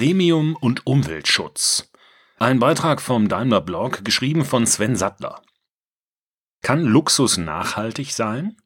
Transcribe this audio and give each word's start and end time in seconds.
Premium 0.00 0.56
und 0.56 0.86
Umweltschutz. 0.86 1.92
Ein 2.38 2.58
Beitrag 2.58 3.02
vom 3.02 3.28
Daimler 3.28 3.60
Blog, 3.60 4.02
geschrieben 4.02 4.46
von 4.46 4.66
Sven 4.66 4.96
Sattler. 4.96 5.42
Kann 6.62 6.86
Luxus 6.86 7.36
nachhaltig 7.36 8.14
sein? 8.14 8.56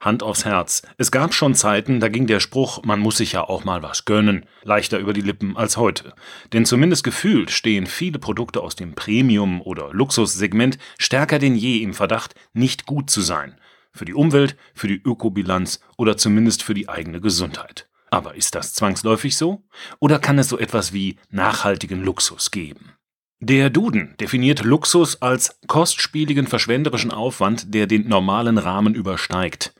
Hand 0.00 0.24
aufs 0.24 0.44
Herz. 0.44 0.82
Es 0.98 1.12
gab 1.12 1.34
schon 1.34 1.54
Zeiten, 1.54 2.00
da 2.00 2.08
ging 2.08 2.26
der 2.26 2.40
Spruch, 2.40 2.82
man 2.82 2.98
muss 2.98 3.18
sich 3.18 3.30
ja 3.30 3.44
auch 3.44 3.62
mal 3.62 3.84
was 3.84 4.06
gönnen, 4.06 4.44
leichter 4.64 4.98
über 4.98 5.12
die 5.12 5.20
Lippen 5.20 5.56
als 5.56 5.76
heute. 5.76 6.14
Denn 6.52 6.66
zumindest 6.66 7.04
gefühlt 7.04 7.52
stehen 7.52 7.86
viele 7.86 8.18
Produkte 8.18 8.60
aus 8.60 8.74
dem 8.74 8.96
Premium- 8.96 9.62
oder 9.62 9.92
Luxussegment 9.92 10.78
stärker 10.98 11.38
denn 11.38 11.54
je 11.54 11.76
im 11.76 11.94
Verdacht, 11.94 12.34
nicht 12.54 12.86
gut 12.86 13.08
zu 13.08 13.20
sein. 13.20 13.56
Für 13.92 14.04
die 14.04 14.14
Umwelt, 14.14 14.56
für 14.74 14.88
die 14.88 15.00
Ökobilanz 15.00 15.78
oder 15.96 16.16
zumindest 16.16 16.64
für 16.64 16.74
die 16.74 16.88
eigene 16.88 17.20
Gesundheit. 17.20 17.88
Aber 18.12 18.34
ist 18.34 18.54
das 18.54 18.74
zwangsläufig 18.74 19.38
so? 19.38 19.62
Oder 19.98 20.18
kann 20.18 20.38
es 20.38 20.50
so 20.50 20.58
etwas 20.58 20.92
wie 20.92 21.16
nachhaltigen 21.30 22.04
Luxus 22.04 22.50
geben? 22.50 22.92
Der 23.40 23.70
Duden 23.70 24.14
definiert 24.20 24.62
Luxus 24.62 25.22
als 25.22 25.58
kostspieligen 25.66 26.46
verschwenderischen 26.46 27.10
Aufwand, 27.10 27.72
der 27.74 27.86
den 27.86 28.06
normalen 28.08 28.58
Rahmen 28.58 28.94
übersteigt. 28.94 29.74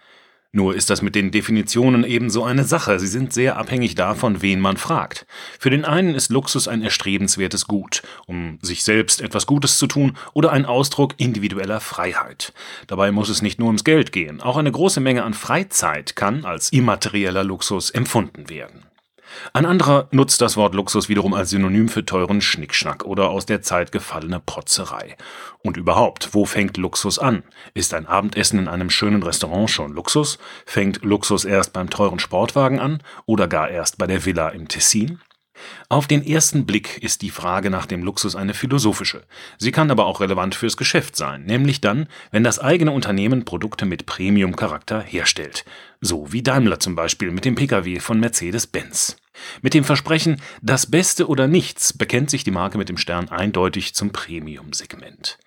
Nur 0.54 0.74
ist 0.74 0.90
das 0.90 1.00
mit 1.00 1.14
den 1.14 1.30
Definitionen 1.30 2.04
ebenso 2.04 2.44
eine 2.44 2.64
Sache. 2.64 3.00
Sie 3.00 3.06
sind 3.06 3.32
sehr 3.32 3.56
abhängig 3.56 3.94
davon, 3.94 4.42
wen 4.42 4.60
man 4.60 4.76
fragt. 4.76 5.24
Für 5.58 5.70
den 5.70 5.86
einen 5.86 6.14
ist 6.14 6.30
Luxus 6.30 6.68
ein 6.68 6.82
erstrebenswertes 6.82 7.66
Gut, 7.66 8.02
um 8.26 8.58
sich 8.60 8.84
selbst 8.84 9.22
etwas 9.22 9.46
Gutes 9.46 9.78
zu 9.78 9.86
tun 9.86 10.14
oder 10.34 10.52
ein 10.52 10.66
Ausdruck 10.66 11.14
individueller 11.16 11.80
Freiheit. 11.80 12.52
Dabei 12.86 13.12
muss 13.12 13.30
es 13.30 13.40
nicht 13.40 13.58
nur 13.58 13.68
ums 13.68 13.84
Geld 13.84 14.12
gehen. 14.12 14.42
Auch 14.42 14.58
eine 14.58 14.70
große 14.70 15.00
Menge 15.00 15.22
an 15.22 15.32
Freizeit 15.32 16.16
kann 16.16 16.44
als 16.44 16.70
immaterieller 16.70 17.44
Luxus 17.44 17.88
empfunden 17.88 18.50
werden. 18.50 18.91
Ein 19.52 19.66
anderer 19.66 20.08
nutzt 20.10 20.40
das 20.40 20.56
Wort 20.56 20.74
Luxus 20.74 21.08
wiederum 21.08 21.34
als 21.34 21.50
Synonym 21.50 21.88
für 21.88 22.04
teuren 22.04 22.40
Schnickschnack 22.40 23.04
oder 23.04 23.30
aus 23.30 23.46
der 23.46 23.62
Zeit 23.62 23.92
gefallene 23.92 24.40
Protzerei. 24.40 25.16
Und 25.62 25.76
überhaupt, 25.76 26.34
wo 26.34 26.44
fängt 26.44 26.76
Luxus 26.76 27.18
an? 27.18 27.42
Ist 27.74 27.94
ein 27.94 28.06
Abendessen 28.06 28.58
in 28.58 28.68
einem 28.68 28.90
schönen 28.90 29.22
Restaurant 29.22 29.70
schon 29.70 29.92
Luxus? 29.92 30.38
Fängt 30.66 31.02
Luxus 31.04 31.44
erst 31.44 31.72
beim 31.72 31.90
teuren 31.90 32.18
Sportwagen 32.18 32.80
an 32.80 33.02
oder 33.26 33.48
gar 33.48 33.68
erst 33.68 33.98
bei 33.98 34.06
der 34.06 34.24
Villa 34.24 34.48
im 34.50 34.68
Tessin? 34.68 35.20
Auf 35.88 36.06
den 36.06 36.26
ersten 36.26 36.66
Blick 36.66 36.98
ist 37.02 37.22
die 37.22 37.30
Frage 37.30 37.70
nach 37.70 37.86
dem 37.86 38.02
Luxus 38.02 38.36
eine 38.36 38.54
philosophische. 38.54 39.22
Sie 39.58 39.72
kann 39.72 39.90
aber 39.90 40.06
auch 40.06 40.20
relevant 40.20 40.54
fürs 40.54 40.76
Geschäft 40.76 41.16
sein, 41.16 41.44
nämlich 41.44 41.80
dann, 41.80 42.08
wenn 42.30 42.44
das 42.44 42.58
eigene 42.58 42.92
Unternehmen 42.92 43.44
Produkte 43.44 43.84
mit 43.84 44.06
Premium-Charakter 44.06 45.00
herstellt. 45.00 45.64
So 46.00 46.32
wie 46.32 46.42
Daimler 46.42 46.80
zum 46.80 46.94
Beispiel 46.94 47.30
mit 47.30 47.44
dem 47.44 47.54
Pkw 47.54 48.00
von 48.00 48.18
Mercedes-Benz. 48.18 49.16
Mit 49.60 49.74
dem 49.74 49.84
Versprechen 49.84 50.40
Das 50.60 50.90
Beste 50.90 51.28
oder 51.28 51.46
nichts 51.46 51.92
bekennt 51.92 52.30
sich 52.30 52.44
die 52.44 52.50
Marke 52.50 52.78
mit 52.78 52.88
dem 52.88 52.98
Stern 52.98 53.28
eindeutig 53.28 53.94
zum 53.94 54.10
Premium-Segment. 54.10 55.38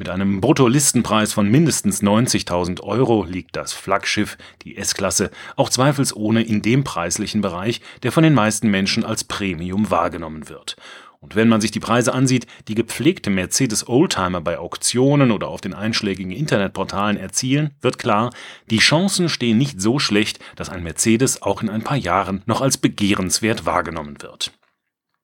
Mit 0.00 0.08
einem 0.10 0.40
Bruttolistenpreis 0.40 1.32
von 1.32 1.50
mindestens 1.50 2.04
90.000 2.04 2.82
Euro 2.84 3.24
liegt 3.24 3.56
das 3.56 3.72
Flaggschiff, 3.72 4.38
die 4.62 4.76
S-Klasse, 4.76 5.32
auch 5.56 5.70
zweifelsohne 5.70 6.40
in 6.40 6.62
dem 6.62 6.84
preislichen 6.84 7.40
Bereich, 7.40 7.80
der 8.04 8.12
von 8.12 8.22
den 8.22 8.32
meisten 8.32 8.70
Menschen 8.70 9.04
als 9.04 9.24
Premium 9.24 9.90
wahrgenommen 9.90 10.48
wird. 10.48 10.76
Und 11.18 11.34
wenn 11.34 11.48
man 11.48 11.60
sich 11.60 11.72
die 11.72 11.80
Preise 11.80 12.14
ansieht, 12.14 12.46
die 12.68 12.76
gepflegte 12.76 13.28
Mercedes 13.28 13.88
Oldtimer 13.88 14.40
bei 14.40 14.56
Auktionen 14.60 15.32
oder 15.32 15.48
auf 15.48 15.62
den 15.62 15.74
einschlägigen 15.74 16.30
Internetportalen 16.30 17.16
erzielen, 17.16 17.72
wird 17.80 17.98
klar, 17.98 18.30
die 18.70 18.78
Chancen 18.78 19.28
stehen 19.28 19.58
nicht 19.58 19.80
so 19.80 19.98
schlecht, 19.98 20.38
dass 20.54 20.68
ein 20.68 20.84
Mercedes 20.84 21.42
auch 21.42 21.60
in 21.60 21.70
ein 21.70 21.82
paar 21.82 21.96
Jahren 21.96 22.42
noch 22.46 22.60
als 22.60 22.78
begehrenswert 22.78 23.66
wahrgenommen 23.66 24.22
wird. 24.22 24.52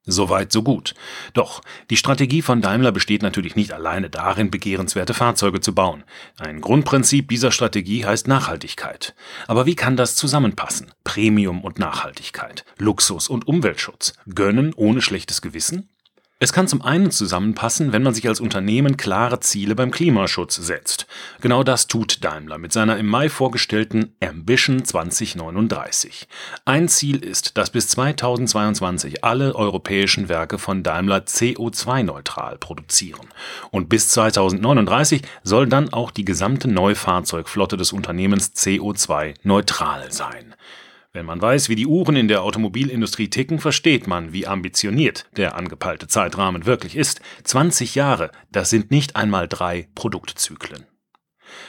Soweit, 0.06 0.52
so 0.52 0.62
gut. 0.62 0.94
Doch 1.32 1.62
die 1.88 1.96
Strategie 1.96 2.42
von 2.42 2.60
Daimler 2.60 2.92
besteht 2.92 3.22
natürlich 3.22 3.56
nicht 3.56 3.72
alleine 3.72 4.10
darin, 4.10 4.50
begehrenswerte 4.50 5.14
Fahrzeuge 5.14 5.60
zu 5.60 5.74
bauen. 5.74 6.04
Ein 6.38 6.60
Grundprinzip 6.60 7.28
dieser 7.28 7.50
Strategie 7.50 8.04
heißt 8.04 8.28
Nachhaltigkeit. 8.28 9.14
Aber 9.46 9.64
wie 9.64 9.76
kann 9.76 9.96
das 9.96 10.14
zusammenpassen? 10.14 10.92
Premium 11.04 11.64
und 11.64 11.78
Nachhaltigkeit, 11.78 12.66
Luxus 12.78 13.28
und 13.28 13.48
Umweltschutz, 13.48 14.12
gönnen 14.26 14.74
ohne 14.74 15.00
schlechtes 15.00 15.40
Gewissen? 15.40 15.88
Es 16.44 16.52
kann 16.52 16.68
zum 16.68 16.82
einen 16.82 17.10
zusammenpassen, 17.10 17.94
wenn 17.94 18.02
man 18.02 18.12
sich 18.12 18.28
als 18.28 18.38
Unternehmen 18.38 18.98
klare 18.98 19.40
Ziele 19.40 19.74
beim 19.74 19.90
Klimaschutz 19.90 20.56
setzt. 20.56 21.06
Genau 21.40 21.62
das 21.62 21.86
tut 21.86 22.22
Daimler 22.22 22.58
mit 22.58 22.70
seiner 22.70 22.98
im 22.98 23.06
Mai 23.06 23.30
vorgestellten 23.30 24.14
Ambition 24.22 24.84
2039. 24.84 26.28
Ein 26.66 26.88
Ziel 26.88 27.24
ist, 27.24 27.56
dass 27.56 27.70
bis 27.70 27.88
2022 27.88 29.24
alle 29.24 29.54
europäischen 29.54 30.28
Werke 30.28 30.58
von 30.58 30.82
Daimler 30.82 31.20
CO2-neutral 31.20 32.58
produzieren. 32.58 33.26
Und 33.70 33.88
bis 33.88 34.08
2039 34.08 35.22
soll 35.44 35.66
dann 35.66 35.94
auch 35.94 36.10
die 36.10 36.26
gesamte 36.26 36.68
Neufahrzeugflotte 36.68 37.78
des 37.78 37.94
Unternehmens 37.94 38.52
CO2-neutral 38.54 40.12
sein. 40.12 40.54
Wenn 41.16 41.26
man 41.26 41.40
weiß, 41.40 41.68
wie 41.68 41.76
die 41.76 41.86
Uhren 41.86 42.16
in 42.16 42.26
der 42.26 42.42
Automobilindustrie 42.42 43.30
ticken, 43.30 43.60
versteht 43.60 44.08
man, 44.08 44.32
wie 44.32 44.48
ambitioniert 44.48 45.26
der 45.36 45.54
angepeilte 45.54 46.08
Zeitrahmen 46.08 46.66
wirklich 46.66 46.96
ist. 46.96 47.20
20 47.44 47.94
Jahre, 47.94 48.32
das 48.50 48.68
sind 48.68 48.90
nicht 48.90 49.14
einmal 49.14 49.46
drei 49.46 49.86
Produktzyklen. 49.94 50.86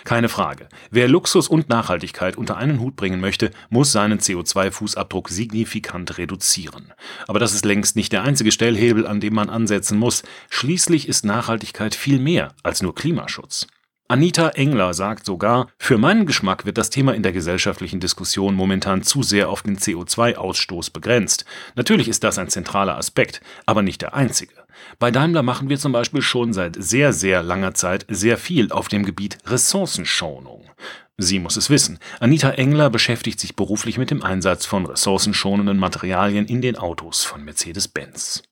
Keine 0.04 0.30
Frage. 0.30 0.68
Wer 0.90 1.08
Luxus 1.08 1.48
und 1.48 1.70
Nachhaltigkeit 1.70 2.38
unter 2.38 2.58
einen 2.58 2.80
Hut 2.80 2.96
bringen 2.96 3.22
möchte, 3.22 3.52
muss 3.70 3.92
seinen 3.92 4.18
CO2-Fußabdruck 4.18 5.30
signifikant 5.30 6.18
reduzieren. 6.18 6.92
Aber 7.28 7.38
das 7.38 7.54
ist 7.54 7.66
längst 7.66 7.96
nicht 7.96 8.14
der 8.14 8.24
einzige 8.24 8.52
Stellhebel, 8.52 9.06
an 9.06 9.20
dem 9.20 9.36
man 9.36 9.52
ansetzen 9.52 10.00
muss. 10.00 10.24
Schließlich 10.50 11.08
ist 11.08 11.24
Nachhaltigkeit 11.24 11.94
viel 11.94 12.18
mehr 12.18 12.56
als 12.64 12.82
nur 12.82 12.96
Klimaschutz. 12.96 13.68
Anita 14.08 14.50
Engler 14.50 14.94
sagt 14.94 15.26
sogar, 15.26 15.68
für 15.80 15.98
meinen 15.98 16.28
Geschmack 16.28 16.68
wird 16.68 16.78
das 16.78 16.92
Thema 16.92 17.16
in 17.16 17.24
der 17.24 17.32
gesellschaftlichen 17.32 18.00
Diskussion 18.00 18.54
momentan 18.54 19.02
zu 19.02 19.24
sehr 19.24 19.50
auf 19.50 19.64
den 19.64 19.80
CO2-Ausstoß 19.80 20.94
begrenzt. 20.94 21.44
Natürlich 21.76 22.08
ist 22.08 22.24
das 22.24 22.38
ein 22.38 22.50
zentraler 22.50 22.98
Aspekt, 22.98 23.42
aber 23.66 23.82
nicht 23.82 24.04
der 24.04 24.14
einzige. 24.14 24.54
Bei 25.00 25.10
Daimler 25.10 25.42
machen 25.42 25.70
wir 25.70 25.80
zum 25.80 25.92
Beispiel 25.92 26.22
schon 26.22 26.54
seit 26.54 26.76
sehr, 26.78 27.14
sehr 27.14 27.42
langer 27.42 27.74
Zeit 27.74 28.06
sehr 28.08 28.38
viel 28.38 28.72
auf 28.72 28.90
dem 28.90 29.06
Gebiet 29.06 29.40
Ressourcenschonung. 29.48 30.70
Sie 31.18 31.40
muss 31.40 31.58
es 31.58 31.72
wissen. 31.72 31.98
Anita 32.20 32.52
Engler 32.52 32.92
beschäftigt 32.92 33.40
sich 33.40 33.56
beruflich 33.56 33.98
mit 33.98 34.12
dem 34.12 34.22
Einsatz 34.22 34.68
von 34.68 34.86
ressourcenschonenden 34.86 35.80
Materialien 35.80 36.46
in 36.46 36.62
den 36.62 36.76
Autos 36.76 37.24
von 37.24 37.44
Mercedes-Benz. 37.44 38.44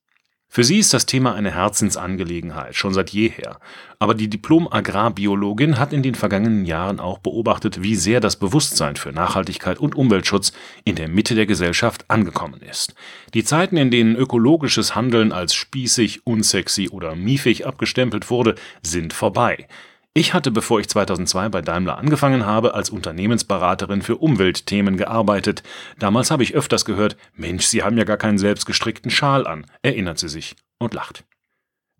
Für 0.56 0.64
sie 0.64 0.78
ist 0.78 0.94
das 0.94 1.08
Thema 1.08 1.34
eine 1.34 1.50
Herzensangelegenheit, 1.50 2.75
schon 2.75 2.94
seit 2.94 3.09
jeher. 3.09 3.58
Aber 3.97 4.14
die 4.14 4.30
Diplom-Agrarbiologin 4.30 5.80
hat 5.80 5.94
in 5.94 6.03
den 6.03 6.14
vergangenen 6.14 6.66
Jahren 6.66 7.00
auch 7.00 7.18
beobachtet, 7.18 7.81
wie 7.81 7.96
sehr 7.96 8.19
das 8.19 8.36
Bewusstsein 8.36 8.96
für 8.96 9.12
Nachhaltigkeit 9.12 9.80
und 9.80 9.96
Umweltschutz 9.96 10.53
in 10.84 10.94
der 10.94 11.08
Mitte 11.08 11.34
der 11.34 11.47
Gesellschaft 11.47 12.06
angekommen 12.08 12.62
ist. 12.62 12.94
Die 13.34 13.44
Zeiten, 13.44 13.78
in 13.78 13.90
denen 13.90 14.16
ökologisches 14.16 14.94
Handeln 14.94 15.31
als 15.31 15.56
spießig, 15.56 16.28
unsexy 16.28 16.88
oder 16.88 17.16
miefig 17.16 17.66
abgestempelt 17.66 18.30
wurde, 18.30 18.53
sind 18.84 19.12
vorbei. 19.12 19.68
Ich 20.16 20.35
hatte, 20.35 20.51
bevor 20.51 20.79
ich 20.79 20.88
2002 20.90 21.50
bei 21.50 21.62
Daimler 21.63 21.97
angefangen 21.97 22.46
habe, 22.46 22.75
als 22.75 22.91
Unternehmensberaterin 22.91 24.03
für 24.03 24.18
Umweltthemen 24.18 24.96
gearbeitet. 24.96 25.63
Damals 25.97 26.29
habe 26.29 26.44
ich 26.44 26.53
öfters 26.53 26.85
gehört, 26.85 27.18
Mensch, 27.34 27.66
Sie 27.66 27.81
haben 27.81 27.97
ja 27.97 28.03
gar 28.03 28.18
keinen 28.18 28.38
selbstgestrickten 28.38 29.09
Schal 29.09 29.47
an, 29.47 29.66
erinnert 29.81 30.19
sie 30.19 30.29
sich 30.29 30.56
und 30.78 30.94
lacht. 30.94 31.23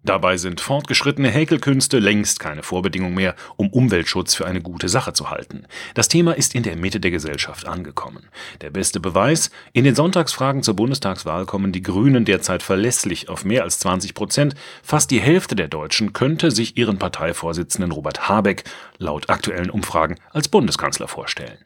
Dabei 0.06 0.36
sind 0.36 0.59
fortgeschrittene 0.59 1.30
Häkelkünste 1.30 2.00
längst 2.00 2.41
keine 2.41 2.62
Vorbedingung 2.62 3.14
mehr, 3.14 3.36
um 3.56 3.69
Umweltschutz 3.69 4.36
für 4.36 4.46
eine 4.46 4.62
gute 4.62 4.90
Sache 4.90 5.14
zu 5.14 5.30
halten. 5.30 5.66
Das 5.94 6.09
Thema 6.09 6.34
ist 6.34 6.55
in 6.55 6.64
der 6.64 6.76
Mitte 6.76 7.00
der 7.00 7.11
Gesellschaft 7.11 7.66
angekommen. 7.66 8.28
Der 8.59 8.70
beste 8.70 9.00
Beweis, 9.00 9.50
in 9.72 9.85
den 9.85 9.96
Sonntagsfragen 9.96 10.61
zur 10.61 10.76
Bundestagswahl 10.76 11.46
kommen 11.46 11.72
die 11.72 11.82
Grünen 11.82 12.26
derzeit 12.26 12.64
verlässlich 12.64 13.29
auf 13.29 13.46
mehr 13.46 13.64
als 13.64 13.79
20 13.79 14.14
Prozent. 14.14 14.55
Fast 14.84 15.09
die 15.09 15.22
Hälfte 15.22 15.55
der 15.55 15.70
Deutschen 15.70 16.11
könnte 16.11 16.52
sich 16.52 16.76
ihren 16.76 17.00
Parteivorsitzenden 17.00 17.94
Robert 17.94 18.28
Habeck 18.28 18.66
laut 18.97 19.29
aktuellen 19.29 19.70
Umfragen 19.70 20.17
als 20.32 20.50
Bundeskanzler 20.50 21.08
vorstellen. 21.08 21.59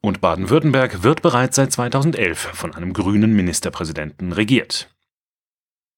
Und 0.00 0.20
Baden-Württemberg 0.20 1.04
wird 1.04 1.22
bereits 1.22 1.54
seit 1.54 1.70
2011 1.70 2.38
von 2.38 2.74
einem 2.74 2.92
grünen 2.92 3.34
Ministerpräsidenten 3.34 4.32
regiert. 4.32 4.88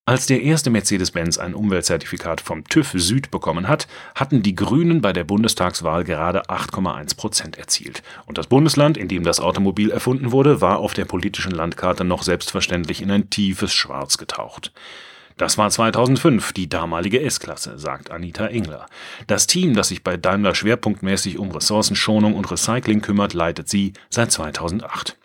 Als 0.09 0.27
der 0.27 0.41
erste 0.41 0.71
Mercedes-Benz 0.71 1.37
ein 1.37 1.53
Umweltzertifikat 1.53 2.41
vom 2.41 2.63
TÜV 2.63 2.93
Süd 2.95 3.33
bekommen 3.33 3.67
hat, 3.67 3.89
hatten 4.15 4.41
die 4.41 4.55
Grünen 4.55 5.01
bei 5.01 5.13
der 5.13 5.25
Bundestagswahl 5.25 6.05
gerade 6.05 6.43
8,1 6.45 7.17
Prozent 7.17 7.59
erzielt. 7.59 8.05
Und 8.25 8.39
das 8.39 8.47
Bundesland, 8.47 8.97
in 8.97 9.09
dem 9.09 9.25
das 9.25 9.41
Automobil 9.41 9.91
erfunden 9.91 10.31
wurde, 10.31 10.61
war 10.61 10.79
auf 10.79 10.95
der 10.95 11.07
politischen 11.07 11.51
Landkarte 11.51 12.05
noch 12.05 12.23
selbstverständlich 12.23 13.03
in 13.03 13.11
ein 13.11 13.31
tiefes 13.31 13.75
Schwarz 13.75 14.17
getaucht. 14.17 14.71
Das 15.39 15.59
war 15.59 15.71
2005 15.71 16.53
die 16.53 16.69
damalige 16.69 17.21
S-Klasse, 17.21 17.77
sagt 17.77 18.13
Anita 18.13 18.47
Engler. 18.47 18.87
Das 19.27 19.49
Team, 19.49 19.75
das 19.75 19.89
sich 19.89 20.05
bei 20.05 20.17
Daimler 20.17 20.55
schwerpunktmäßig 20.55 21.37
um 21.37 21.51
Ressourcenschonung 21.51 22.37
und 22.37 22.49
Recycling 22.49 23.01
kümmert, 23.01 23.35
leitet 23.35 23.69
sie 23.69 23.93
seit 24.09 24.31
2008. 24.31 25.19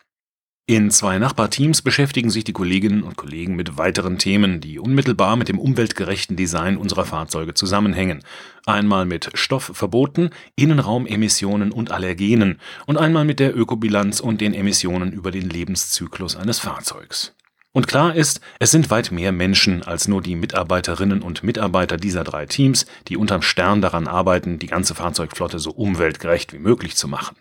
In 0.71 0.89
zwei 0.89 1.19
Nachbarteams 1.19 1.81
beschäftigen 1.81 2.29
sich 2.29 2.45
die 2.45 2.53
Kolleginnen 2.53 3.03
und 3.03 3.17
Kollegen 3.17 3.57
mit 3.57 3.77
weiteren 3.77 4.17
Themen, 4.17 4.61
die 4.61 4.79
unmittelbar 4.79 5.35
mit 5.35 5.49
dem 5.49 5.59
umweltgerechten 5.59 6.37
Design 6.37 6.77
unserer 6.77 7.03
Fahrzeuge 7.03 7.53
zusammenhängen. 7.53 8.23
Einmal 8.65 9.05
mit 9.05 9.31
Stoffverboten, 9.33 10.29
Innenraumemissionen 10.55 11.73
und 11.73 11.91
Allergenen 11.91 12.61
und 12.85 12.97
einmal 12.97 13.25
mit 13.25 13.41
der 13.41 13.53
Ökobilanz 13.53 14.21
und 14.21 14.39
den 14.39 14.53
Emissionen 14.53 15.11
über 15.11 15.31
den 15.31 15.49
Lebenszyklus 15.49 16.37
eines 16.37 16.59
Fahrzeugs. 16.59 17.35
Und 17.73 17.87
klar 17.87 18.15
ist, 18.15 18.41
es 18.59 18.71
sind 18.71 18.89
weit 18.89 19.13
mehr 19.13 19.31
Menschen 19.31 19.81
als 19.81 20.09
nur 20.09 20.21
die 20.21 20.35
Mitarbeiterinnen 20.35 21.21
und 21.21 21.41
Mitarbeiter 21.41 21.95
dieser 21.95 22.25
drei 22.25 22.45
Teams, 22.45 22.85
die 23.07 23.15
unterm 23.15 23.41
Stern 23.41 23.81
daran 23.81 24.07
arbeiten, 24.07 24.59
die 24.59 24.67
ganze 24.67 24.93
Fahrzeugflotte 24.93 25.57
so 25.57 25.71
umweltgerecht 25.71 26.51
wie 26.51 26.59
möglich 26.59 26.97
zu 26.97 27.07
machen. 27.07 27.37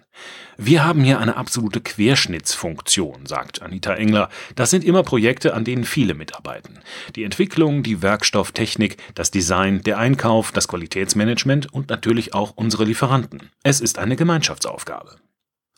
Wir 0.57 0.85
haben 0.85 1.03
hier 1.03 1.19
eine 1.19 1.37
absolute 1.37 1.81
Querschnittsfunktion, 1.81 3.27
sagt 3.27 3.63
Anita 3.63 3.95
Engler. 3.95 4.29
Das 4.55 4.71
sind 4.71 4.85
immer 4.85 5.03
Projekte, 5.03 5.53
an 5.55 5.65
denen 5.65 5.85
viele 5.85 6.15
mitarbeiten. 6.15 6.79
Die 7.17 7.25
Entwicklung, 7.25 7.83
die 7.83 8.03
Werkstofftechnik, 8.03 8.99
das 9.17 9.33
Design, 9.33 9.83
der 9.83 9.99
Einkauf, 9.99 10.53
das 10.53 10.69
Qualitätsmanagement 10.69 11.73
und 11.73 11.89
natürlich 11.89 12.35
auch 12.35 12.53
unsere 12.55 12.85
Lieferanten. 12.85 13.51
Es 13.65 13.81
ist 13.81 13.99
eine 13.99 14.15
Gemeinschaftsaufgabe. 14.15 15.17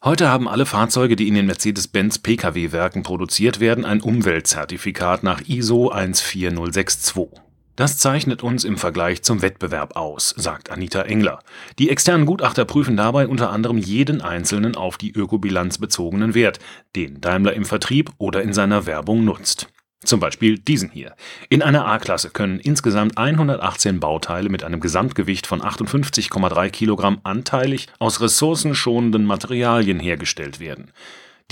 Heute 0.04 0.28
haben 0.28 0.49
alle 0.49 0.66
Fahrzeuge, 0.66 1.14
die 1.14 1.28
in 1.28 1.34
den 1.34 1.46
Mercedes-Benz 1.46 2.19
Pkw-Werken 2.19 3.04
produziert 3.04 3.60
werden, 3.60 3.84
ein 3.84 4.00
Umweltzertifikat 4.00 5.22
nach 5.22 5.43
ISO 5.43 5.93
14062. 5.93 7.28
Das 7.76 7.99
zeichnet 7.99 8.43
uns 8.43 8.64
im 8.64 8.78
Vergleich 8.78 9.22
zum 9.22 9.43
Wettbewerb 9.43 9.94
aus, 9.94 10.34
sagt 10.37 10.72
Anita 10.72 11.02
Engler. 11.02 11.38
Die 11.78 11.88
externen 11.88 12.26
Gutachter 12.26 12.64
prüfen 12.64 12.96
dabei 12.96 13.28
unter 13.28 13.50
anderem 13.50 13.78
jeden 13.78 14.22
einzelnen 14.22 14.75
auf 14.75 14.99
die 14.99 15.12
Ökobilanz 15.12 15.78
bezogenen 15.78 16.34
Wert, 16.34 16.58
den 16.96 17.20
Daimler 17.20 17.52
im 17.52 17.64
Vertrieb 17.64 18.10
oder 18.19 18.43
in 18.43 18.52
seiner 18.52 18.87
Werbung 18.87 19.25
nutzt. 19.25 19.69
Zum 20.04 20.19
Beispiel 20.19 20.58
diesen 20.58 20.90
hier. 20.90 21.14
In 21.49 21.62
einer 21.62 21.87
A-Klasse 21.87 22.31
können 22.31 22.58
insgesamt 22.58 23.19
118 23.19 24.00
Bauteile 24.00 24.49
mit 24.49 24.64
einem 24.64 24.81
Gesamtgewicht 24.81 25.46
von 25.46 25.62
58,3 25.62 26.70
Kilogramm 26.70 27.20
anteilig 27.22 27.87
aus 27.99 28.20
ressourcenschonenden 28.20 29.25
Materialien 29.25 30.00
hergestellt 30.00 30.58
werden. 30.58 30.90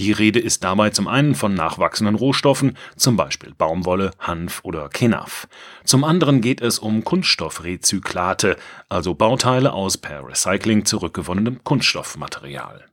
Die 0.01 0.13
Rede 0.13 0.41
ist 0.41 0.65
dabei 0.65 0.91
zum 0.91 1.09
einen 1.09 1.35
von 1.35 1.53
nachwachsenden 1.53 2.15
Rohstoffen, 2.15 2.77
zum 2.97 3.17
Beispiel 3.17 3.53
Baumwolle, 3.57 4.13
Hanf 4.19 4.61
oder 4.63 4.89
Kenaf. 4.89 5.47
Zum 5.85 6.05
anderen 6.05 6.41
geht 6.41 6.63
es 6.63 6.79
um 6.79 7.05
Kunststoffrezyklate, 7.05 8.57
also 8.89 9.15
Bauteile 9.15 9.75
aus 9.75 9.99
per 9.99 10.27
Recycling 10.27 10.87
zurückgewonnenem 10.87 11.63
Kunststoffmaterial. 11.65 12.87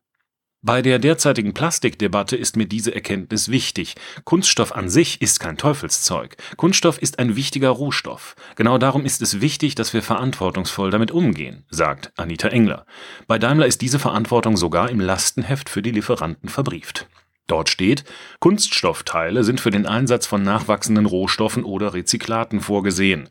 Bei 0.63 0.81
der 0.81 0.97
derzeitigen 0.97 1.53
Plastikdebatte 1.53 2.35
ist 2.35 2.57
mir 2.57 2.65
diese 2.65 2.93
Erkenntnis 2.93 3.49
wichtig. 3.49 3.93
Kunststoff 4.23 4.75
an 4.75 4.89
sich 4.89 5.21
ist 5.21 5.39
kein 5.39 5.55
Teufelszeug. 5.55 6.35
Kunststoff 6.57 6.99
ist 6.99 7.19
ein 7.19 7.35
wichtiger 7.35 7.69
Rohstoff. 7.69 8.35
Genau 8.55 8.79
darum 8.79 9.05
ist 9.05 9.21
es 9.21 9.39
wichtig, 9.39 9.75
dass 9.75 9.93
wir 9.93 10.01
verantwortungsvoll 10.01 10.89
damit 10.89 11.11
umgehen, 11.11 11.63
sagt 11.69 12.11
Anita 12.17 12.47
Engler. 12.47 12.87
Bei 13.27 13.37
Daimler 13.37 13.67
ist 13.67 13.81
diese 13.81 13.99
Verantwortung 13.99 14.57
sogar 14.57 14.89
im 14.89 14.99
Lastenheft 14.99 15.69
für 15.69 15.83
die 15.83 15.91
Lieferanten 15.91 16.49
verbrieft. 16.49 17.07
Dort 17.45 17.69
steht, 17.69 18.03
Kunststoffteile 18.39 19.43
sind 19.43 19.61
für 19.61 19.71
den 19.71 19.85
Einsatz 19.85 20.25
von 20.25 20.41
nachwachsenden 20.41 21.05
Rohstoffen 21.05 21.63
oder 21.63 21.93
Rezyklaten 21.93 22.61
vorgesehen. 22.61 23.29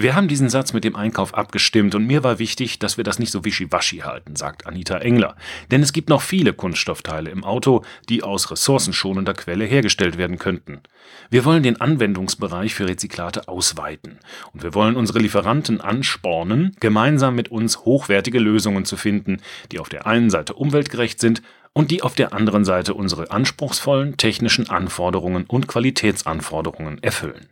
Wir 0.00 0.14
haben 0.14 0.28
diesen 0.28 0.48
Satz 0.48 0.72
mit 0.72 0.84
dem 0.84 0.94
Einkauf 0.94 1.34
abgestimmt 1.34 1.96
und 1.96 2.06
mir 2.06 2.22
war 2.22 2.38
wichtig, 2.38 2.78
dass 2.78 2.98
wir 2.98 3.02
das 3.02 3.18
nicht 3.18 3.32
so 3.32 3.44
wischiwaschi 3.44 3.98
halten, 3.98 4.36
sagt 4.36 4.64
Anita 4.64 4.98
Engler. 4.98 5.34
Denn 5.72 5.82
es 5.82 5.92
gibt 5.92 6.08
noch 6.08 6.22
viele 6.22 6.52
Kunststoffteile 6.52 7.30
im 7.30 7.42
Auto, 7.42 7.82
die 8.08 8.22
aus 8.22 8.52
ressourcenschonender 8.52 9.34
Quelle 9.34 9.64
hergestellt 9.64 10.16
werden 10.16 10.38
könnten. 10.38 10.82
Wir 11.30 11.44
wollen 11.44 11.64
den 11.64 11.80
Anwendungsbereich 11.80 12.76
für 12.76 12.88
Rezyklate 12.88 13.48
ausweiten 13.48 14.20
und 14.52 14.62
wir 14.62 14.72
wollen 14.72 14.94
unsere 14.94 15.18
Lieferanten 15.18 15.80
anspornen, 15.80 16.76
gemeinsam 16.78 17.34
mit 17.34 17.50
uns 17.50 17.78
hochwertige 17.78 18.38
Lösungen 18.38 18.84
zu 18.84 18.96
finden, 18.96 19.38
die 19.72 19.80
auf 19.80 19.88
der 19.88 20.06
einen 20.06 20.30
Seite 20.30 20.54
umweltgerecht 20.54 21.18
sind 21.18 21.42
und 21.72 21.90
die 21.90 22.04
auf 22.04 22.14
der 22.14 22.32
anderen 22.32 22.64
Seite 22.64 22.94
unsere 22.94 23.32
anspruchsvollen 23.32 24.16
technischen 24.16 24.70
Anforderungen 24.70 25.44
und 25.46 25.66
Qualitätsanforderungen 25.66 27.02
erfüllen. 27.02 27.48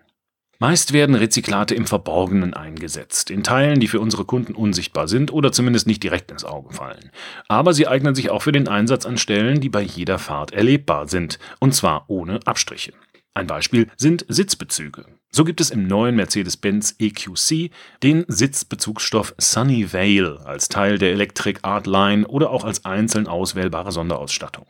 Meist 0.58 0.94
werden 0.94 1.14
Rezyklate 1.14 1.74
im 1.74 1.86
Verborgenen 1.86 2.54
eingesetzt, 2.54 3.30
in 3.30 3.42
Teilen, 3.42 3.78
die 3.78 3.88
für 3.88 4.00
unsere 4.00 4.24
Kunden 4.24 4.54
unsichtbar 4.54 5.06
sind 5.06 5.30
oder 5.30 5.52
zumindest 5.52 5.86
nicht 5.86 6.02
direkt 6.02 6.30
ins 6.30 6.44
Auge 6.44 6.72
fallen. 6.72 7.10
Aber 7.46 7.74
sie 7.74 7.86
eignen 7.86 8.14
sich 8.14 8.30
auch 8.30 8.40
für 8.40 8.52
den 8.52 8.66
Einsatz 8.66 9.04
an 9.04 9.18
Stellen, 9.18 9.60
die 9.60 9.68
bei 9.68 9.82
jeder 9.82 10.18
Fahrt 10.18 10.52
erlebbar 10.52 11.08
sind, 11.08 11.38
und 11.60 11.74
zwar 11.74 12.04
ohne 12.08 12.40
Abstriche. 12.46 12.94
Ein 13.36 13.46
Beispiel 13.46 13.88
sind 13.98 14.24
Sitzbezüge. 14.28 15.04
So 15.30 15.44
gibt 15.44 15.60
es 15.60 15.68
im 15.68 15.86
neuen 15.86 16.16
Mercedes-Benz 16.16 16.94
EQC 16.98 17.70
den 18.02 18.24
Sitzbezugsstoff 18.28 19.34
Sunny 19.36 19.92
Vale 19.92 20.40
als 20.46 20.70
Teil 20.70 20.96
der 20.96 21.12
Electric 21.12 21.58
Art 21.60 21.86
Line 21.86 22.26
oder 22.26 22.48
auch 22.48 22.64
als 22.64 22.86
einzeln 22.86 23.26
auswählbare 23.26 23.92
Sonderausstattung. 23.92 24.64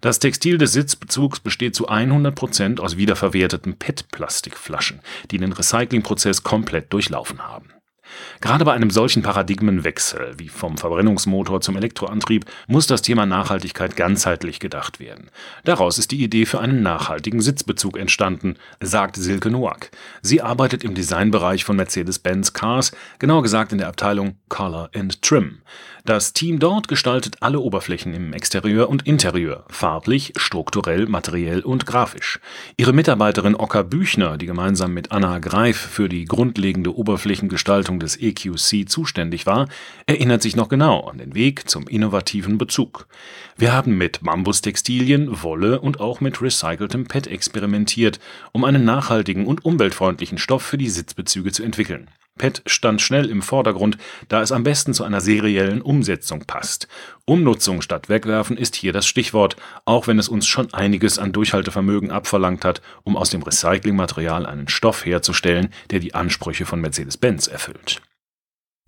Das 0.00 0.18
Textil 0.18 0.58
des 0.58 0.72
Sitzbezugs 0.72 1.38
besteht 1.38 1.76
zu 1.76 1.88
100% 1.88 2.80
aus 2.80 2.96
wiederverwerteten 2.96 3.76
PET-Plastikflaschen, 3.76 4.98
die 5.30 5.38
den 5.38 5.52
Recyclingprozess 5.52 6.42
komplett 6.42 6.92
durchlaufen 6.92 7.46
haben. 7.46 7.70
Gerade 8.40 8.64
bei 8.64 8.72
einem 8.72 8.90
solchen 8.90 9.22
Paradigmenwechsel 9.22 10.34
wie 10.38 10.48
vom 10.48 10.78
Verbrennungsmotor 10.78 11.60
zum 11.60 11.76
Elektroantrieb 11.76 12.44
muss 12.66 12.86
das 12.86 13.02
Thema 13.02 13.26
Nachhaltigkeit 13.26 13.96
ganzheitlich 13.96 14.60
gedacht 14.60 15.00
werden. 15.00 15.30
Daraus 15.64 15.98
ist 15.98 16.10
die 16.10 16.22
Idee 16.22 16.46
für 16.46 16.60
einen 16.60 16.82
nachhaltigen 16.82 17.40
Sitzbezug 17.40 17.98
entstanden, 17.98 18.56
sagt 18.80 19.16
Silke 19.16 19.50
Noack. 19.50 19.90
Sie 20.22 20.42
arbeitet 20.42 20.84
im 20.84 20.94
Designbereich 20.94 21.64
von 21.64 21.76
Mercedes-Benz 21.76 22.52
Cars, 22.52 22.92
genauer 23.18 23.42
gesagt 23.42 23.72
in 23.72 23.78
der 23.78 23.88
Abteilung 23.88 24.36
Color 24.48 24.90
and 24.94 25.22
Trim. 25.22 25.58
Das 26.08 26.32
Team 26.32 26.58
dort 26.58 26.88
gestaltet 26.88 27.36
alle 27.40 27.60
Oberflächen 27.60 28.14
im 28.14 28.32
Exterieur 28.32 28.88
und 28.88 29.06
Interieur, 29.06 29.66
farblich, 29.68 30.32
strukturell, 30.36 31.04
materiell 31.06 31.60
und 31.60 31.84
grafisch. 31.84 32.40
Ihre 32.78 32.94
Mitarbeiterin 32.94 33.54
Ocker 33.54 33.84
Büchner, 33.84 34.38
die 34.38 34.46
gemeinsam 34.46 34.94
mit 34.94 35.12
Anna 35.12 35.38
Greif 35.38 35.76
für 35.76 36.08
die 36.08 36.24
grundlegende 36.24 36.96
Oberflächengestaltung 36.96 37.97
des 38.00 38.16
EQC 38.20 38.88
zuständig 38.88 39.46
war, 39.46 39.68
erinnert 40.06 40.42
sich 40.42 40.56
noch 40.56 40.68
genau 40.68 41.00
an 41.08 41.18
den 41.18 41.34
Weg 41.34 41.68
zum 41.68 41.86
innovativen 41.88 42.58
Bezug. 42.58 43.06
Wir 43.56 43.72
haben 43.72 43.96
mit 43.96 44.20
Bambustextilien, 44.22 45.42
Wolle 45.42 45.80
und 45.80 46.00
auch 46.00 46.20
mit 46.20 46.40
recyceltem 46.40 47.06
PET 47.06 47.26
experimentiert, 47.26 48.20
um 48.52 48.64
einen 48.64 48.84
nachhaltigen 48.84 49.46
und 49.46 49.64
umweltfreundlichen 49.64 50.38
Stoff 50.38 50.62
für 50.62 50.78
die 50.78 50.90
Sitzbezüge 50.90 51.52
zu 51.52 51.62
entwickeln. 51.62 52.08
PET 52.38 52.62
stand 52.66 53.02
schnell 53.02 53.28
im 53.28 53.42
Vordergrund, 53.42 53.98
da 54.28 54.40
es 54.40 54.52
am 54.52 54.62
besten 54.62 54.94
zu 54.94 55.04
einer 55.04 55.20
seriellen 55.20 55.82
Umsetzung 55.82 56.44
passt. 56.46 56.88
Umnutzung 57.26 57.82
statt 57.82 58.08
Wegwerfen 58.08 58.56
ist 58.56 58.76
hier 58.76 58.92
das 58.92 59.06
Stichwort, 59.06 59.56
auch 59.84 60.06
wenn 60.06 60.18
es 60.18 60.28
uns 60.28 60.46
schon 60.46 60.72
einiges 60.72 61.18
an 61.18 61.32
Durchhaltevermögen 61.32 62.10
abverlangt 62.10 62.64
hat, 62.64 62.80
um 63.02 63.16
aus 63.16 63.30
dem 63.30 63.42
Recyclingmaterial 63.42 64.46
einen 64.46 64.68
Stoff 64.68 65.04
herzustellen, 65.04 65.68
der 65.90 66.00
die 66.00 66.14
Ansprüche 66.14 66.64
von 66.64 66.80
Mercedes-Benz 66.80 67.48
erfüllt. 67.48 68.00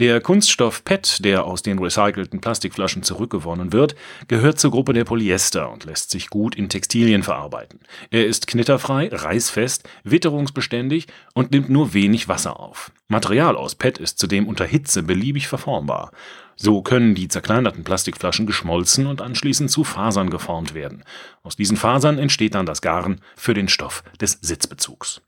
Der 0.00 0.22
Kunststoff 0.22 0.82
PET, 0.82 1.22
der 1.26 1.44
aus 1.44 1.60
den 1.60 1.78
recycelten 1.78 2.40
Plastikflaschen 2.40 3.02
zurückgewonnen 3.02 3.74
wird, 3.74 3.94
gehört 4.28 4.58
zur 4.58 4.70
Gruppe 4.70 4.94
der 4.94 5.04
Polyester 5.04 5.70
und 5.70 5.84
lässt 5.84 6.10
sich 6.10 6.30
gut 6.30 6.54
in 6.54 6.70
Textilien 6.70 7.22
verarbeiten. 7.22 7.80
Er 8.10 8.26
ist 8.26 8.46
knitterfrei, 8.46 9.10
reißfest, 9.12 9.86
witterungsbeständig 10.04 11.06
und 11.34 11.50
nimmt 11.50 11.68
nur 11.68 11.92
wenig 11.92 12.28
Wasser 12.28 12.58
auf. 12.58 12.92
Material 13.08 13.58
aus 13.58 13.74
PET 13.74 13.98
ist 13.98 14.18
zudem 14.18 14.48
unter 14.48 14.64
Hitze 14.64 15.02
beliebig 15.02 15.48
verformbar. 15.48 16.12
So 16.56 16.80
können 16.80 17.14
die 17.14 17.28
zerkleinerten 17.28 17.84
Plastikflaschen 17.84 18.46
geschmolzen 18.46 19.06
und 19.06 19.20
anschließend 19.20 19.70
zu 19.70 19.84
Fasern 19.84 20.30
geformt 20.30 20.72
werden. 20.72 21.04
Aus 21.42 21.56
diesen 21.56 21.76
Fasern 21.76 22.16
entsteht 22.16 22.54
dann 22.54 22.64
das 22.64 22.80
Garen 22.80 23.20
für 23.36 23.52
den 23.52 23.68
Stoff 23.68 24.02
des 24.18 24.38
Sitzbezugs. 24.40 25.20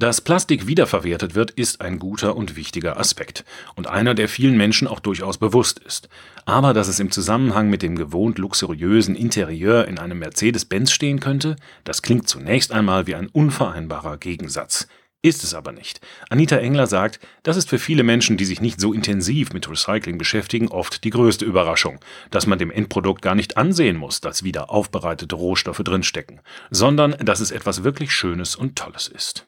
Dass 0.00 0.20
Plastik 0.20 0.68
wiederverwertet 0.68 1.34
wird, 1.34 1.50
ist 1.50 1.80
ein 1.80 1.98
guter 1.98 2.36
und 2.36 2.54
wichtiger 2.54 3.00
Aspekt 3.00 3.44
und 3.74 3.88
einer, 3.88 4.14
der 4.14 4.28
vielen 4.28 4.56
Menschen 4.56 4.86
auch 4.86 5.00
durchaus 5.00 5.38
bewusst 5.38 5.80
ist. 5.80 6.08
Aber 6.44 6.72
dass 6.72 6.86
es 6.86 7.00
im 7.00 7.10
Zusammenhang 7.10 7.68
mit 7.68 7.82
dem 7.82 7.96
gewohnt 7.96 8.38
luxuriösen 8.38 9.16
Interieur 9.16 9.88
in 9.88 9.98
einem 9.98 10.20
Mercedes-Benz 10.20 10.92
stehen 10.92 11.18
könnte, 11.18 11.56
das 11.82 12.00
klingt 12.02 12.28
zunächst 12.28 12.70
einmal 12.70 13.08
wie 13.08 13.16
ein 13.16 13.26
unvereinbarer 13.26 14.18
Gegensatz. 14.18 14.86
Ist 15.20 15.42
es 15.42 15.52
aber 15.52 15.72
nicht. 15.72 16.00
Anita 16.30 16.58
Engler 16.58 16.86
sagt, 16.86 17.18
das 17.42 17.56
ist 17.56 17.68
für 17.68 17.80
viele 17.80 18.04
Menschen, 18.04 18.36
die 18.36 18.44
sich 18.44 18.60
nicht 18.60 18.80
so 18.80 18.92
intensiv 18.92 19.52
mit 19.52 19.68
Recycling 19.68 20.16
beschäftigen, 20.16 20.68
oft 20.68 21.02
die 21.02 21.10
größte 21.10 21.44
Überraschung, 21.44 21.98
dass 22.30 22.46
man 22.46 22.60
dem 22.60 22.70
Endprodukt 22.70 23.20
gar 23.20 23.34
nicht 23.34 23.56
ansehen 23.56 23.96
muss, 23.96 24.20
dass 24.20 24.44
wieder 24.44 24.70
aufbereitete 24.70 25.34
Rohstoffe 25.34 25.82
drinstecken, 25.82 26.40
sondern 26.70 27.16
dass 27.18 27.40
es 27.40 27.50
etwas 27.50 27.82
wirklich 27.82 28.12
Schönes 28.12 28.54
und 28.54 28.76
Tolles 28.76 29.08
ist. 29.08 29.47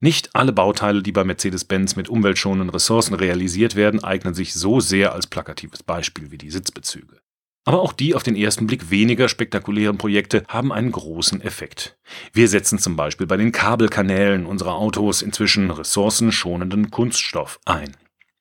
Nicht 0.00 0.36
alle 0.36 0.52
Bauteile, 0.52 1.02
die 1.02 1.10
bei 1.10 1.24
Mercedes-Benz 1.24 1.96
mit 1.96 2.08
umweltschonenden 2.08 2.70
Ressourcen 2.70 3.14
realisiert 3.14 3.74
werden, 3.74 4.04
eignen 4.04 4.32
sich 4.32 4.54
so 4.54 4.78
sehr 4.78 5.12
als 5.12 5.26
plakatives 5.26 5.82
Beispiel 5.82 6.30
wie 6.30 6.38
die 6.38 6.52
Sitzbezüge. 6.52 7.20
Aber 7.64 7.82
auch 7.82 7.92
die 7.92 8.14
auf 8.14 8.22
den 8.22 8.36
ersten 8.36 8.66
Blick 8.66 8.90
weniger 8.90 9.28
spektakulären 9.28 9.98
Projekte 9.98 10.44
haben 10.48 10.72
einen 10.72 10.92
großen 10.92 11.42
Effekt. 11.42 11.98
Wir 12.32 12.48
setzen 12.48 12.78
zum 12.78 12.96
Beispiel 12.96 13.26
bei 13.26 13.36
den 13.36 13.52
Kabelkanälen 13.52 14.46
unserer 14.46 14.76
Autos 14.76 15.20
inzwischen 15.20 15.70
ressourcenschonenden 15.70 16.90
Kunststoff 16.90 17.58
ein. 17.66 17.94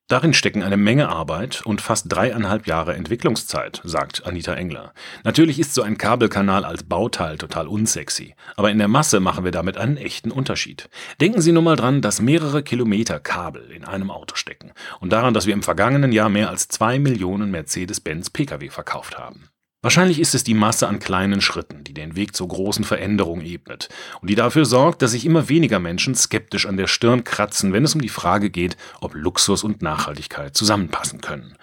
Darin 0.10 0.34
stecken 0.34 0.64
eine 0.64 0.78
Menge 0.78 1.10
Arbeit 1.10 1.66
und 1.66 1.82
fast 1.82 2.06
dreieinhalb 2.08 2.66
Jahre 2.66 2.94
Entwicklungszeit, 2.94 3.82
sagt 3.84 4.26
Anita 4.26 4.54
Engler. 4.54 4.94
Natürlich 5.26 5.60
ist 5.60 5.74
so 5.74 5.82
ein 5.82 5.98
Kabelkanal 5.98 6.64
als 6.64 6.84
Bauteil 6.84 7.38
total 7.38 7.68
unsexy, 7.68 8.34
aber 8.56 8.72
in 8.72 8.78
der 8.78 8.88
Masse 8.88 9.20
machen 9.20 9.44
wir 9.44 9.52
damit 9.52 9.78
einen 9.78 9.98
echten 9.98 10.32
Unterschied. 10.32 10.90
Denken 11.20 11.42
Sie 11.42 11.52
nur 11.52 11.64
mal 11.64 11.76
dran, 11.76 12.02
dass 12.02 12.22
mehrere 12.22 12.64
Kilometer 12.64 13.20
Kabel 13.20 13.70
in 13.70 13.84
einem 13.84 14.10
Auto 14.10 14.38
stecken 14.38 14.72
und 15.02 15.12
daran, 15.12 15.34
dass 15.34 15.46
wir 15.46 15.54
im 15.54 15.64
vergangenen 15.64 16.14
Jahr 16.14 16.30
mehr 16.30 16.50
als 16.50 16.70
zwei 16.70 17.00
Millionen 17.00 17.52
Mercedes-Benz 17.52 18.30
Pkw 18.30 18.70
verkauft 18.70 19.18
haben. 19.18 19.50
Wahrscheinlich 19.88 20.20
ist 20.20 20.36
es 20.36 20.44
die 20.44 20.54
Masse 20.54 20.90
an 20.90 21.00
kleinen 21.00 21.40
Schritten, 21.40 21.86
die 21.86 21.94
den 21.94 22.18
Weg 22.18 22.36
zur 22.36 22.50
großen 22.50 22.84
Veränderung 22.84 23.40
ebnet 23.40 23.88
und 24.20 24.30
die 24.30 24.36
dafür 24.36 24.66
sorgt, 24.66 25.02
dass 25.02 25.12
sich 25.12 25.26
immer 25.26 25.48
weniger 25.48 25.80
Menschen 25.80 26.14
skeptisch 26.14 26.66
an 26.66 26.76
der 26.76 26.88
Stirn 26.88 27.24
kratzen, 27.24 27.72
wenn 27.72 27.86
es 27.86 27.96
um 27.96 28.02
die 28.02 28.10
Frage 28.10 28.50
geht, 28.50 28.76
ob 29.00 29.16
Luxus 29.16 29.64
und 29.64 29.82
Nachhaltigkeit 29.82 30.58
zusammenpassen 30.58 31.22
können. 31.22 31.56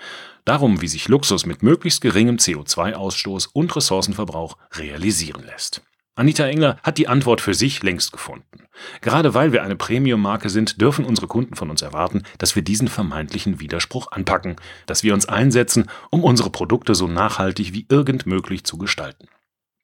Darum, 0.46 0.80
wie 0.80 0.88
sich 0.88 1.06
Luxus 1.06 1.44
mit 1.44 1.62
möglichst 1.62 2.00
geringem 2.00 2.36
CO2-Ausstoß 2.36 3.50
und 3.52 3.76
Ressourcenverbrauch 3.76 4.56
realisieren 4.72 5.44
lässt. 5.44 5.82
Anita 6.16 6.46
Engler 6.46 6.78
hat 6.84 6.98
die 6.98 7.08
Antwort 7.08 7.40
für 7.40 7.54
sich 7.54 7.82
längst 7.82 8.12
gefunden. 8.12 8.68
Gerade 9.00 9.34
weil 9.34 9.52
wir 9.52 9.64
eine 9.64 9.74
Premium-Marke 9.74 10.48
sind, 10.48 10.80
dürfen 10.80 11.04
unsere 11.04 11.26
Kunden 11.26 11.56
von 11.56 11.70
uns 11.70 11.82
erwarten, 11.82 12.22
dass 12.38 12.54
wir 12.54 12.62
diesen 12.62 12.86
vermeintlichen 12.86 13.58
Widerspruch 13.58 14.12
anpacken, 14.12 14.56
dass 14.86 15.02
wir 15.02 15.12
uns 15.12 15.26
einsetzen, 15.26 15.90
um 16.10 16.22
unsere 16.22 16.50
Produkte 16.50 16.94
so 16.94 17.08
nachhaltig 17.08 17.72
wie 17.72 17.86
irgend 17.88 18.26
möglich 18.26 18.64
zu 18.64 18.78
gestalten. 18.78 19.26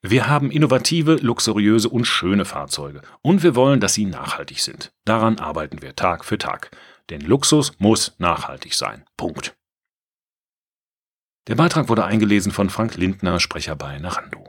Wir 0.02 0.28
haben 0.28 0.50
innovative, 0.50 1.16
luxuriöse 1.16 1.88
und 1.88 2.04
schöne 2.04 2.44
Fahrzeuge 2.44 3.02
und 3.22 3.42
wir 3.42 3.54
wollen, 3.56 3.80
dass 3.80 3.94
sie 3.94 4.06
nachhaltig 4.06 4.60
sind. 4.60 4.92
Daran 5.04 5.38
arbeiten 5.38 5.82
wir 5.82 5.96
Tag 5.96 6.24
für 6.24 6.38
Tag. 6.38 6.70
Denn 7.10 7.20
Luxus 7.20 7.72
muss 7.78 8.14
nachhaltig 8.18 8.74
sein. 8.74 9.04
Punkt. 9.16 9.56
Der 11.48 11.56
Beitrag 11.56 11.88
wurde 11.88 12.04
eingelesen 12.04 12.52
von 12.52 12.70
Frank 12.70 12.96
Lindner, 12.96 13.40
Sprecher 13.40 13.74
bei 13.74 13.98
Narando. 13.98 14.44